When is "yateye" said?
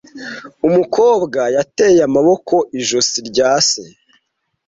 1.55-1.99